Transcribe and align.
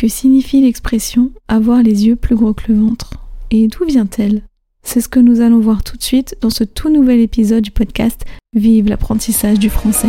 Que 0.00 0.08
signifie 0.08 0.62
l'expression 0.62 1.30
avoir 1.46 1.82
les 1.82 2.06
yeux 2.06 2.16
plus 2.16 2.34
gros 2.34 2.54
que 2.54 2.72
le 2.72 2.80
ventre 2.80 3.10
Et 3.50 3.68
d'où 3.68 3.84
vient-elle? 3.84 4.40
C'est 4.82 5.02
ce 5.02 5.10
que 5.10 5.20
nous 5.20 5.42
allons 5.42 5.58
voir 5.58 5.84
tout 5.84 5.98
de 5.98 6.02
suite 6.02 6.38
dans 6.40 6.48
ce 6.48 6.64
tout 6.64 6.88
nouvel 6.88 7.20
épisode 7.20 7.62
du 7.62 7.70
podcast 7.70 8.24
Vive 8.54 8.88
l'apprentissage 8.88 9.58
du 9.58 9.68
français. 9.68 10.08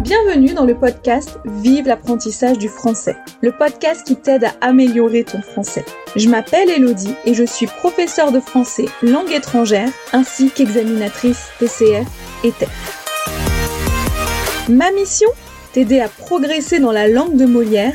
Bienvenue 0.00 0.54
dans 0.54 0.64
le 0.64 0.74
podcast 0.74 1.38
Vive 1.44 1.86
l'apprentissage 1.86 2.56
du 2.56 2.68
français, 2.68 3.14
le 3.42 3.52
podcast 3.52 4.06
qui 4.06 4.16
t'aide 4.16 4.44
à 4.44 4.54
améliorer 4.62 5.24
ton 5.24 5.42
français. 5.42 5.84
Je 6.16 6.30
m'appelle 6.30 6.70
Elodie 6.70 7.14
et 7.26 7.34
je 7.34 7.44
suis 7.44 7.66
professeure 7.66 8.32
de 8.32 8.40
français 8.40 8.86
langue 9.02 9.32
étrangère 9.32 9.90
ainsi 10.14 10.48
qu'examinatrice 10.48 11.50
TCF 11.58 12.08
et 12.42 12.52
TEF. 12.52 12.70
Ma 14.70 14.90
mission? 14.92 15.28
T'aider 15.74 16.00
à 16.00 16.08
progresser 16.08 16.80
dans 16.80 16.92
la 16.92 17.08
langue 17.08 17.36
de 17.36 17.44
Molière, 17.44 17.94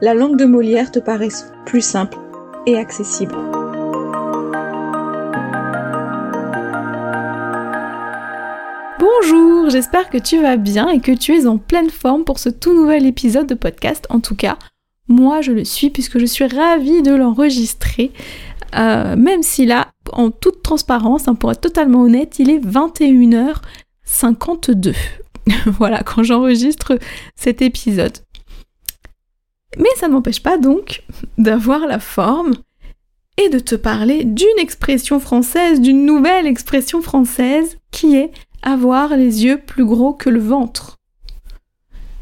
la 0.00 0.14
langue 0.14 0.36
de 0.36 0.44
Molière 0.44 0.92
te 0.92 1.00
paraisse 1.00 1.52
plus 1.66 1.80
simple 1.80 2.16
et 2.66 2.76
accessible. 2.76 3.34
Bonjour, 8.98 9.70
j'espère 9.70 10.10
que 10.10 10.18
tu 10.18 10.40
vas 10.40 10.56
bien 10.56 10.88
et 10.88 11.00
que 11.00 11.10
tu 11.12 11.36
es 11.36 11.46
en 11.46 11.58
pleine 11.58 11.90
forme 11.90 12.22
pour 12.24 12.38
ce 12.38 12.48
tout 12.48 12.72
nouvel 12.74 13.04
épisode 13.06 13.48
de 13.48 13.54
podcast. 13.54 14.06
En 14.10 14.20
tout 14.20 14.36
cas, 14.36 14.56
moi 15.08 15.40
je 15.40 15.50
le 15.52 15.64
suis 15.64 15.90
puisque 15.90 16.18
je 16.18 16.26
suis 16.26 16.46
ravie 16.46 17.02
de 17.02 17.14
l'enregistrer. 17.14 18.12
Euh, 18.76 19.16
même 19.16 19.42
si 19.42 19.66
là, 19.66 19.88
en 20.12 20.30
toute 20.30 20.62
transparence, 20.62 21.26
hein, 21.26 21.34
pour 21.34 21.50
être 21.50 21.62
totalement 21.62 22.02
honnête, 22.02 22.38
il 22.38 22.50
est 22.50 22.60
21h52. 22.60 24.94
voilà, 25.66 26.02
quand 26.02 26.22
j'enregistre 26.22 26.98
cet 27.34 27.62
épisode. 27.62 28.18
Mais 29.76 29.88
ça 29.96 30.08
n'empêche 30.08 30.42
pas 30.42 30.56
donc 30.56 31.02
d'avoir 31.36 31.86
la 31.86 31.98
forme 31.98 32.54
et 33.36 33.48
de 33.48 33.58
te 33.58 33.74
parler 33.74 34.24
d'une 34.24 34.58
expression 34.58 35.20
française, 35.20 35.80
d'une 35.80 36.04
nouvelle 36.04 36.46
expression 36.46 37.02
française 37.02 37.78
qui 37.90 38.16
est 38.16 38.32
avoir 38.62 39.16
les 39.16 39.44
yeux 39.44 39.58
plus 39.58 39.84
gros 39.84 40.12
que 40.12 40.30
le 40.30 40.40
ventre. 40.40 40.96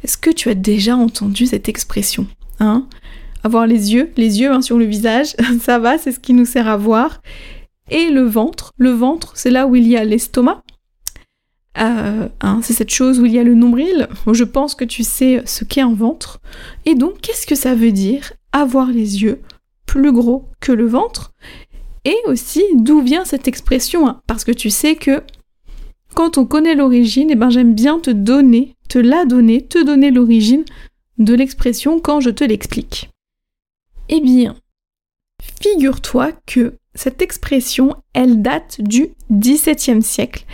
Est-ce 0.05 0.19
que 0.19 0.31
tu 0.31 0.51
as 0.51 0.55
déjà 0.55 0.97
entendu 0.97 1.47
cette 1.47 1.69
expression 1.69 2.27
hein? 2.61 2.87
Avoir 3.43 3.67
les 3.67 3.95
yeux, 3.95 4.13
les 4.17 4.41
yeux 4.41 4.51
hein, 4.51 4.61
sur 4.61 4.77
le 4.77 4.85
visage, 4.85 5.35
ça 5.61 5.79
va, 5.79 5.99
c'est 5.99 6.13
ce 6.13 6.21
qui 6.21 6.35
nous 6.35 6.45
sert 6.45 6.69
à 6.69 6.77
voir. 6.77 7.23
Et 7.91 8.11
le 8.11 8.23
ventre, 8.23 8.73
le 8.77 8.91
ventre, 8.91 9.33
c'est 9.37 9.51
là 9.51 9.67
où 9.67 9.77
il 9.77 9.87
y 9.87 9.97
a 9.97 10.05
l'estomac. 10.05 10.63
Euh, 11.79 12.29
hein, 12.41 12.61
c'est 12.63 12.73
cette 12.73 12.91
chose 12.91 13.21
où 13.21 13.27
il 13.27 13.33
y 13.33 13.39
a 13.39 13.45
le 13.45 13.55
nombril. 13.55 14.09
Je 14.31 14.45
pense 14.45 14.75
que 14.75 14.85
tu 14.85 15.03
sais 15.03 15.43
ce 15.45 15.65
qu'est 15.65 15.83
un 15.83 15.95
ventre. 15.95 16.41
Et 16.85 16.95
donc, 16.95 17.21
qu'est-ce 17.21 17.47
que 17.47 17.55
ça 17.55 17.75
veut 17.75 17.93
dire 17.93 18.33
avoir 18.53 18.89
les 18.89 19.23
yeux 19.23 19.43
plus 19.85 20.13
gros 20.13 20.49
que 20.61 20.73
le 20.73 20.87
ventre? 20.87 21.33
Et 22.05 22.17
aussi, 22.27 22.63
d'où 22.75 23.01
vient 23.01 23.25
cette 23.25 23.49
expression? 23.49 24.17
Parce 24.27 24.45
que 24.45 24.53
tu 24.53 24.71
sais 24.71 24.97
que 24.97 25.23
quand 26.15 26.39
on 26.39 26.47
connaît 26.47 26.75
l'origine, 26.75 27.31
eh 27.31 27.35
ben 27.35 27.51
j'aime 27.51 27.75
bien 27.75 27.99
te 27.99 28.11
donner, 28.11 28.75
te 28.89 28.99
la 28.99 29.25
donner, 29.25 29.63
te 29.63 29.83
donner 29.83 30.11
l'origine 30.11 30.65
de 31.19 31.35
l'expression 31.35 32.01
quand 32.01 32.21
je 32.21 32.31
te 32.31 32.45
l'explique. 32.45 33.11
Eh 34.09 34.21
bien, 34.21 34.55
figure-toi 35.61 36.33
que 36.47 36.75
cette 36.95 37.21
expression, 37.21 37.97
elle 38.15 38.41
date 38.41 38.81
du 38.81 39.09
XVIIe 39.31 40.03
siècle. 40.03 40.45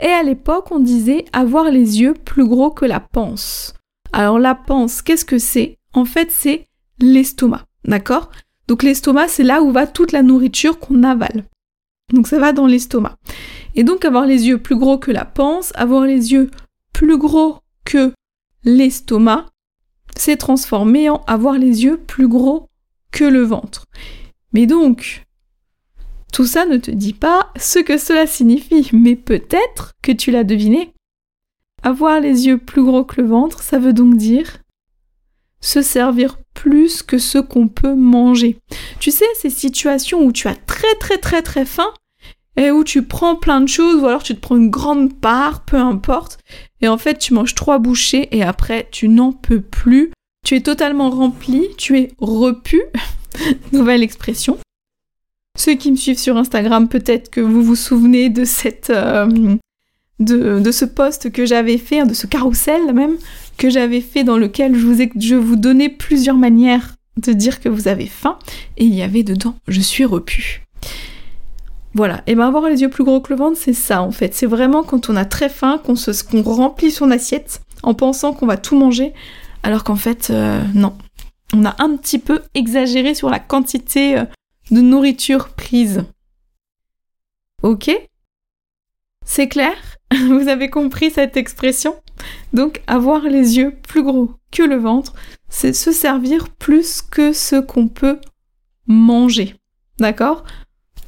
Et 0.00 0.08
à 0.08 0.22
l'époque, 0.22 0.70
on 0.70 0.80
disait 0.80 1.24
avoir 1.32 1.70
les 1.70 2.00
yeux 2.00 2.14
plus 2.14 2.46
gros 2.46 2.70
que 2.70 2.86
la 2.86 3.00
panse. 3.00 3.74
Alors 4.12 4.38
la 4.38 4.54
panse, 4.54 5.02
qu'est-ce 5.02 5.24
que 5.24 5.38
c'est? 5.38 5.78
En 5.92 6.04
fait, 6.04 6.30
c'est 6.30 6.66
l'estomac, 6.98 7.64
d'accord? 7.84 8.30
Donc 8.66 8.82
l'estomac, 8.82 9.28
c'est 9.28 9.42
là 9.42 9.62
où 9.62 9.72
va 9.72 9.86
toute 9.86 10.12
la 10.12 10.22
nourriture 10.22 10.78
qu'on 10.78 11.02
avale. 11.02 11.44
Donc 12.12 12.26
ça 12.26 12.38
va 12.38 12.52
dans 12.52 12.66
l'estomac. 12.66 13.16
Et 13.74 13.84
donc 13.84 14.04
avoir 14.04 14.26
les 14.26 14.48
yeux 14.48 14.58
plus 14.58 14.76
gros 14.76 14.98
que 14.98 15.10
la 15.10 15.24
panse, 15.24 15.72
avoir 15.76 16.06
les 16.06 16.32
yeux 16.32 16.50
plus 16.92 17.18
gros 17.18 17.58
que 17.84 18.12
l'estomac, 18.64 19.46
c'est 20.16 20.36
transformé 20.36 21.08
en 21.08 21.22
avoir 21.26 21.54
les 21.54 21.84
yeux 21.84 21.98
plus 21.98 22.28
gros 22.28 22.68
que 23.12 23.24
le 23.24 23.42
ventre. 23.42 23.86
Mais 24.52 24.66
donc, 24.66 25.24
tout 26.32 26.46
ça 26.46 26.66
ne 26.66 26.76
te 26.76 26.90
dit 26.90 27.12
pas 27.12 27.52
ce 27.58 27.78
que 27.78 27.98
cela 27.98 28.26
signifie, 28.26 28.88
mais 28.92 29.16
peut-être 29.16 29.92
que 30.02 30.12
tu 30.12 30.30
l'as 30.30 30.44
deviné. 30.44 30.92
Avoir 31.82 32.20
les 32.20 32.46
yeux 32.46 32.58
plus 32.58 32.82
gros 32.84 33.04
que 33.04 33.20
le 33.20 33.26
ventre, 33.26 33.62
ça 33.62 33.78
veut 33.78 33.92
donc 33.92 34.16
dire 34.16 34.58
se 35.60 35.82
servir 35.82 36.38
plus 36.54 37.02
que 37.02 37.18
ce 37.18 37.38
qu'on 37.38 37.68
peut 37.68 37.94
manger. 37.94 38.58
Tu 38.98 39.10
sais, 39.10 39.26
ces 39.34 39.50
situations 39.50 40.22
où 40.24 40.32
tu 40.32 40.48
as 40.48 40.54
très 40.54 40.94
très 40.98 41.18
très 41.18 41.42
très 41.42 41.64
faim 41.64 41.92
et 42.56 42.70
où 42.70 42.84
tu 42.84 43.02
prends 43.02 43.36
plein 43.36 43.60
de 43.60 43.68
choses 43.68 44.02
ou 44.02 44.06
alors 44.06 44.22
tu 44.22 44.34
te 44.34 44.40
prends 44.40 44.56
une 44.56 44.70
grande 44.70 45.18
part, 45.18 45.64
peu 45.64 45.76
importe, 45.76 46.38
et 46.80 46.88
en 46.88 46.98
fait 46.98 47.18
tu 47.18 47.34
manges 47.34 47.54
trois 47.54 47.78
bouchées 47.78 48.28
et 48.36 48.42
après 48.42 48.88
tu 48.90 49.08
n'en 49.08 49.32
peux 49.32 49.60
plus, 49.60 50.12
tu 50.44 50.56
es 50.56 50.60
totalement 50.60 51.10
rempli, 51.10 51.68
tu 51.76 51.98
es 51.98 52.12
repu, 52.18 52.82
nouvelle 53.72 54.02
expression. 54.02 54.58
Ceux 55.60 55.74
qui 55.74 55.90
me 55.90 55.96
suivent 55.96 56.18
sur 56.18 56.38
Instagram, 56.38 56.88
peut-être 56.88 57.28
que 57.28 57.42
vous 57.42 57.62
vous 57.62 57.76
souvenez. 57.76 58.32
Euh, 58.88 59.56
de, 60.18 60.70
ce 60.70 60.84
post 60.86 61.30
que 61.30 61.44
j'avais 61.44 61.76
fait, 61.76 62.06
de 62.06 62.14
ce 62.14 62.26
carrousel 62.26 62.94
même, 62.94 63.16
que 63.58 63.68
j'avais 63.68 64.00
fait 64.00 64.24
dans 64.24 64.38
lequel 64.38 64.74
je 64.74 64.86
vous, 64.86 65.02
ai, 65.02 65.12
je 65.18 65.54
donnais 65.56 65.90
plusieurs 65.90 66.38
manières 66.38 66.94
de 67.18 67.34
dire 67.34 67.60
que 67.60 67.68
vous 67.68 67.88
avez 67.88 68.06
faim, 68.06 68.38
et 68.78 68.86
il 68.86 68.94
y 68.94 69.02
avait 69.02 69.22
dedans, 69.22 69.54
je 69.68 69.82
suis 69.82 70.06
repu. 70.06 70.62
Voilà, 71.92 72.22
et 72.26 72.34
ben 72.34 72.46
avoir 72.46 72.66
les 72.70 72.80
yeux 72.80 72.88
plus 72.88 73.04
gros 73.04 73.20
que 73.20 73.30
le 73.30 73.38
ventre, 73.38 73.58
c'est 73.58 73.74
ça 73.74 74.00
en 74.00 74.12
fait. 74.12 74.34
C'est 74.34 74.46
vraiment 74.46 74.82
quand 74.82 75.10
on 75.10 75.16
a 75.16 75.26
très 75.26 75.50
faim, 75.50 75.78
qu'on 75.84 75.94
qu'on 75.94 76.42
remplit 76.42 76.90
son 76.90 77.10
assiette 77.10 77.60
en 77.82 77.92
pensant 77.92 78.32
qu'on 78.32 78.46
va 78.46 78.56
tout 78.56 78.78
manger, 78.78 79.12
alors 79.62 79.84
qu'en 79.84 79.96
fait, 79.96 80.28
euh, 80.30 80.62
non. 80.74 80.94
On 81.52 81.66
a 81.66 81.74
un 81.80 81.96
petit 81.96 82.18
peu 82.18 82.40
exagéré 82.54 83.12
sur 83.14 83.28
la 83.28 83.40
quantité 83.40 84.16
euh, 84.16 84.24
de 84.70 84.80
nourriture 84.80 85.50
prise. 85.50 86.04
Ok? 87.62 87.90
C'est 89.24 89.48
clair? 89.48 89.76
Vous 90.28 90.48
avez 90.48 90.70
compris 90.70 91.10
cette 91.10 91.36
expression? 91.36 91.94
Donc 92.52 92.82
avoir 92.86 93.22
les 93.22 93.56
yeux 93.58 93.76
plus 93.82 94.02
gros 94.02 94.32
que 94.50 94.62
le 94.62 94.76
ventre, 94.76 95.14
c'est 95.48 95.72
se 95.72 95.92
servir 95.92 96.48
plus 96.48 97.02
que 97.02 97.32
ce 97.32 97.56
qu'on 97.56 97.88
peut 97.88 98.18
manger. 98.86 99.54
D'accord? 99.98 100.44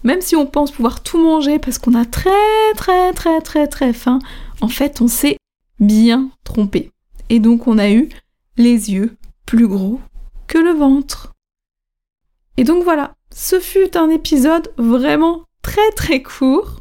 Même 0.04 0.20
si 0.20 0.36
on 0.36 0.46
pense 0.46 0.72
pouvoir 0.72 1.02
tout 1.02 1.22
manger 1.22 1.58
parce 1.58 1.78
qu'on 1.78 1.94
a 1.94 2.04
très 2.04 2.30
très 2.76 3.12
très 3.12 3.40
très 3.40 3.66
très 3.68 3.92
faim, 3.92 4.18
en 4.60 4.68
fait 4.68 5.00
on 5.00 5.08
s'est 5.08 5.36
bien 5.80 6.30
trompé. 6.44 6.90
Et 7.28 7.40
donc 7.40 7.66
on 7.66 7.78
a 7.78 7.90
eu 7.90 8.08
les 8.56 8.92
yeux 8.92 9.16
plus 9.46 9.66
gros 9.66 10.00
que 10.46 10.58
le 10.58 10.72
ventre. 10.72 11.32
Et 12.56 12.65
donc 12.65 12.84
voilà, 12.84 13.15
ce 13.34 13.60
fut 13.60 13.96
un 13.96 14.10
épisode 14.10 14.72
vraiment 14.76 15.44
très 15.62 15.90
très 15.96 16.22
court, 16.22 16.80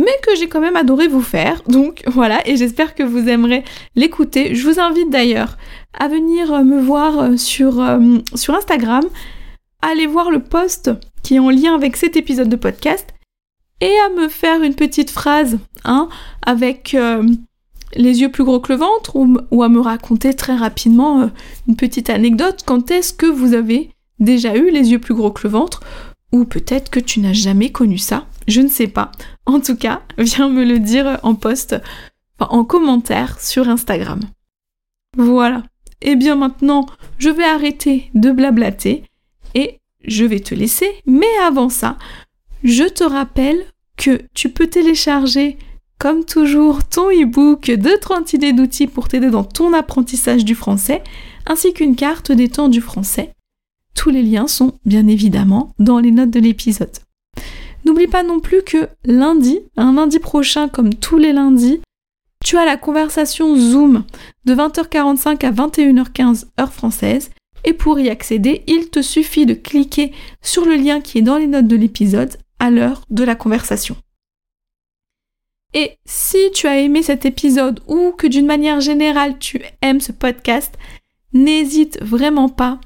mais 0.00 0.12
que 0.22 0.34
j'ai 0.34 0.48
quand 0.48 0.60
même 0.60 0.76
adoré 0.76 1.08
vous 1.08 1.22
faire. 1.22 1.62
Donc 1.68 2.02
voilà, 2.06 2.46
et 2.48 2.56
j'espère 2.56 2.94
que 2.94 3.02
vous 3.02 3.28
aimerez 3.28 3.64
l'écouter. 3.94 4.54
Je 4.54 4.68
vous 4.68 4.80
invite 4.80 5.10
d'ailleurs 5.10 5.56
à 5.98 6.08
venir 6.08 6.52
euh, 6.52 6.64
me 6.64 6.80
voir 6.80 7.18
euh, 7.18 7.36
sur, 7.36 7.80
euh, 7.80 8.18
sur 8.34 8.54
Instagram, 8.54 9.04
aller 9.82 10.06
voir 10.06 10.30
le 10.30 10.40
post 10.40 10.90
qui 11.22 11.36
est 11.36 11.40
en 11.40 11.50
lien 11.50 11.74
avec 11.74 11.96
cet 11.96 12.16
épisode 12.16 12.48
de 12.48 12.56
podcast 12.56 13.14
et 13.80 13.94
à 14.06 14.10
me 14.10 14.28
faire 14.28 14.62
une 14.62 14.74
petite 14.74 15.10
phrase 15.10 15.58
hein, 15.84 16.08
avec 16.44 16.94
les 17.94 18.20
yeux 18.20 18.30
plus 18.30 18.44
gros 18.44 18.60
que 18.60 18.72
le 18.72 18.78
ventre 18.78 19.16
ou, 19.16 19.38
ou 19.50 19.62
à 19.62 19.70
me 19.70 19.80
raconter 19.80 20.34
très 20.34 20.54
rapidement 20.54 21.30
une 21.66 21.76
petite 21.76 22.10
anecdote 22.10 22.62
quand 22.66 22.90
est-ce 22.90 23.14
que 23.14 23.24
vous 23.24 23.54
avez 23.54 23.90
déjà 24.20 24.56
eu 24.56 24.70
les 24.70 24.90
yeux 24.90 25.00
plus 25.00 25.14
gros 25.14 25.30
que 25.30 25.46
le 25.46 25.50
ventre, 25.50 25.80
ou 26.32 26.44
peut-être 26.44 26.90
que 26.90 27.00
tu 27.00 27.20
n'as 27.20 27.32
jamais 27.32 27.70
connu 27.70 27.98
ça, 27.98 28.26
je 28.46 28.60
ne 28.60 28.68
sais 28.68 28.86
pas. 28.86 29.10
En 29.46 29.60
tout 29.60 29.76
cas, 29.76 30.02
viens 30.18 30.48
me 30.48 30.64
le 30.64 30.78
dire 30.78 31.18
en 31.22 31.34
post, 31.34 31.76
en 32.38 32.64
commentaire 32.64 33.40
sur 33.40 33.68
Instagram. 33.68 34.20
Voilà. 35.16 35.64
eh 36.02 36.14
bien 36.16 36.36
maintenant, 36.36 36.86
je 37.18 37.30
vais 37.30 37.44
arrêter 37.44 38.10
de 38.14 38.30
blablater 38.30 39.04
et 39.54 39.80
je 40.04 40.24
vais 40.24 40.40
te 40.40 40.54
laisser. 40.54 40.88
Mais 41.06 41.26
avant 41.42 41.68
ça, 41.68 41.98
je 42.62 42.84
te 42.84 43.04
rappelle 43.04 43.64
que 43.96 44.22
tu 44.34 44.48
peux 44.48 44.68
télécharger, 44.68 45.58
comme 45.98 46.24
toujours, 46.24 46.84
ton 46.84 47.10
e-book 47.10 47.66
de 47.70 47.98
30 48.00 48.32
idées 48.32 48.52
d'outils 48.52 48.86
pour 48.86 49.08
t'aider 49.08 49.30
dans 49.30 49.44
ton 49.44 49.74
apprentissage 49.74 50.44
du 50.44 50.54
français, 50.54 51.02
ainsi 51.46 51.74
qu'une 51.74 51.96
carte 51.96 52.32
des 52.32 52.48
temps 52.48 52.68
du 52.68 52.80
français. 52.80 53.34
Tous 53.94 54.10
les 54.10 54.22
liens 54.22 54.46
sont 54.46 54.78
bien 54.84 55.06
évidemment 55.06 55.74
dans 55.78 55.98
les 55.98 56.10
notes 56.10 56.30
de 56.30 56.40
l'épisode. 56.40 56.98
N'oublie 57.84 58.06
pas 58.06 58.22
non 58.22 58.40
plus 58.40 58.62
que 58.62 58.88
lundi, 59.04 59.60
un 59.76 59.94
lundi 59.94 60.18
prochain 60.18 60.68
comme 60.68 60.94
tous 60.94 61.18
les 61.18 61.32
lundis, 61.32 61.80
tu 62.44 62.56
as 62.56 62.64
la 62.64 62.76
conversation 62.76 63.56
Zoom 63.56 64.04
de 64.44 64.54
20h45 64.54 65.44
à 65.44 65.52
21h15 65.52 66.46
heure 66.58 66.72
française. 66.72 67.30
Et 67.64 67.74
pour 67.74 68.00
y 68.00 68.08
accéder, 68.08 68.64
il 68.66 68.88
te 68.88 69.02
suffit 69.02 69.44
de 69.44 69.52
cliquer 69.52 70.12
sur 70.40 70.64
le 70.64 70.76
lien 70.76 71.02
qui 71.02 71.18
est 71.18 71.22
dans 71.22 71.36
les 71.36 71.46
notes 71.46 71.66
de 71.66 71.76
l'épisode 71.76 72.34
à 72.58 72.70
l'heure 72.70 73.02
de 73.10 73.22
la 73.22 73.34
conversation. 73.34 73.96
Et 75.74 75.98
si 76.06 76.38
tu 76.52 76.66
as 76.66 76.80
aimé 76.80 77.02
cet 77.02 77.26
épisode 77.26 77.80
ou 77.86 78.12
que 78.12 78.26
d'une 78.26 78.46
manière 78.46 78.80
générale 78.80 79.38
tu 79.38 79.62
aimes 79.82 80.00
ce 80.00 80.12
podcast, 80.12 80.74
n'hésite 81.32 82.02
vraiment 82.02 82.48
pas 82.48 82.80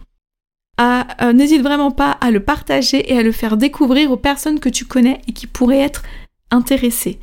euh, 0.81 1.33
n'hésite 1.33 1.63
vraiment 1.63 1.91
pas 1.91 2.13
à 2.13 2.31
le 2.31 2.41
partager 2.41 3.13
et 3.13 3.19
à 3.19 3.23
le 3.23 3.33
faire 3.33 3.57
découvrir 3.57 4.11
aux 4.11 4.17
personnes 4.17 4.61
que 4.61 4.69
tu 4.69 4.85
connais 4.85 5.21
et 5.29 5.33
qui 5.33 5.47
pourraient 5.47 5.79
être 5.79 6.03
intéressées. 6.51 7.21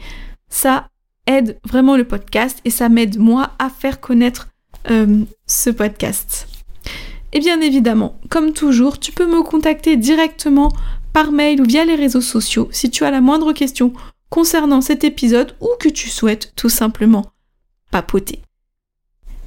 Ça 0.50 0.88
aide 1.28 1.60
vraiment 1.66 1.98
le 1.98 2.06
podcast 2.06 2.60
et 2.66 2.70
ça 2.70 2.90
m'aide 2.90 3.20
moi 3.20 3.52
à 3.60 3.70
faire 3.70 4.00
connaître 4.00 4.48
euh, 4.90 5.24
ce 5.48 5.70
podcast. 5.70 6.48
Et 7.34 7.40
bien 7.40 7.62
évidemment, 7.62 8.20
comme 8.30 8.54
toujours, 8.54 9.00
tu 9.00 9.12
peux 9.12 9.28
me 9.28 9.44
contacter 9.44 9.96
directement 9.96 10.72
par 11.14 11.32
mail 11.32 11.62
ou 11.62 11.66
via 11.66 11.86
les 11.86 11.96
réseaux 11.96 12.22
sociaux 12.22 12.70
si 12.72 12.90
tu 12.90 13.04
as 13.04 13.12
la 13.12 13.22
moindre 13.22 13.54
question 13.54 13.94
concernant 14.30 14.82
cet 14.82 15.04
épisode 15.04 15.56
ou 15.60 15.70
que 15.80 15.90
tu 15.90 16.10
souhaites 16.10 16.54
tout 16.56 16.70
simplement 16.70 17.26
papoter. 17.92 18.40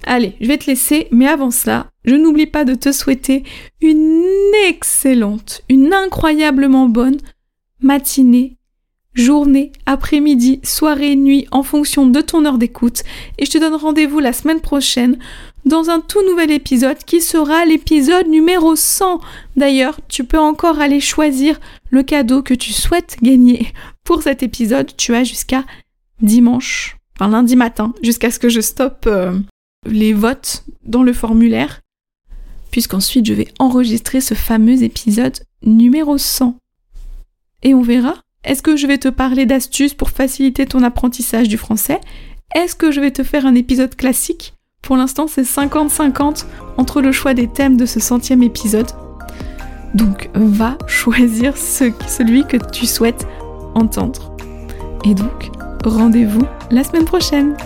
Allez, 0.05 0.37
je 0.41 0.47
vais 0.47 0.59
te 0.59 0.67
laisser, 0.67 1.09
mais 1.11 1.27
avant 1.27 1.51
cela, 1.51 1.87
je 2.05 2.15
n'oublie 2.15 2.47
pas 2.47 2.65
de 2.65 2.75
te 2.75 2.93
souhaiter 2.93 3.45
une 3.81 4.25
excellente, 4.67 5.63
une 5.69 5.93
incroyablement 5.93 6.89
bonne 6.89 7.19
matinée, 7.81 8.57
journée, 9.15 9.73
après-midi, 9.87 10.61
soirée, 10.65 11.17
nuit, 11.17 11.47
en 11.53 11.63
fonction 11.63 12.07
de 12.07 12.21
ton 12.21 12.45
heure 12.45 12.59
d'écoute. 12.59 13.03
Et 13.39 13.47
je 13.47 13.51
te 13.51 13.59
donne 13.59 13.75
rendez-vous 13.75 14.19
la 14.19 14.33
semaine 14.33 14.61
prochaine 14.61 15.19
dans 15.65 15.89
un 15.89 16.01
tout 16.01 16.23
nouvel 16.29 16.51
épisode 16.51 16.99
qui 16.99 17.21
sera 17.21 17.65
l'épisode 17.65 18.27
numéro 18.27 18.77
100. 18.77 19.21
D'ailleurs, 19.57 19.99
tu 20.09 20.25
peux 20.25 20.39
encore 20.39 20.81
aller 20.81 21.01
choisir 21.01 21.61
le 21.91 22.03
cadeau 22.03 22.43
que 22.43 22.55
tu 22.55 22.73
souhaites 22.73 23.17
gagner 23.23 23.73
pour 24.03 24.23
cet 24.23 24.43
épisode. 24.43 24.97
Tu 24.97 25.15
as 25.15 25.25
jusqu'à 25.25 25.65
dimanche, 26.21 26.97
enfin 27.17 27.31
lundi 27.31 27.57
matin, 27.57 27.95
jusqu'à 28.03 28.31
ce 28.31 28.39
que 28.39 28.49
je 28.49 28.61
stoppe 28.61 29.05
euh, 29.07 29.39
les 29.87 30.13
votes 30.13 30.65
dans 30.85 31.03
le 31.03 31.13
formulaire, 31.13 31.81
puisqu'ensuite 32.75 33.25
je 33.25 33.35
vais 33.35 33.47
enregistrer 33.61 34.21
ce 34.21 34.35
fameux 34.35 34.83
épisode 34.83 35.39
numéro 35.63 36.19
100. 36.19 36.57
Et 37.63 37.73
on 37.73 37.83
verra. 37.83 38.17
Est-ce 38.43 38.63
que 38.63 38.77
je 38.77 38.89
vais 38.89 38.99
te 38.99 39.07
parler 39.07 39.47
d'astuces 39.47 39.95
pour 39.95 40.11
faciliter 40.11 40.67
ton 40.67 40.83
apprentissage 40.83 41.47
du 41.47 41.57
français? 41.57 42.01
Est-ce 42.53 42.75
que 42.75 42.91
je 42.91 43.01
vais 43.01 43.13
te 43.13 43.23
faire 43.23 43.47
un 43.47 43.55
épisode 43.55 43.95
classique? 43.95 44.55
Pour 44.83 44.97
l'instant, 44.97 45.29
c'est 45.29 45.43
50-50 45.43 46.47
entre 46.77 47.01
le 47.01 47.13
choix 47.13 47.33
des 47.33 47.47
thèmes 47.47 47.77
de 47.77 47.87
ce 47.87 48.01
centième 48.01 48.43
épisode. 48.43 48.91
Donc, 49.95 50.29
va 50.35 50.77
choisir 50.89 51.57
celui 51.57 52.45
que 52.45 52.57
tu 52.73 52.87
souhaites 52.87 53.25
entendre. 53.77 54.37
Et 55.05 55.15
donc, 55.15 55.49
rendez-vous 55.85 56.45
la 56.73 56.83
semaine 56.83 57.05
prochaine. 57.05 57.57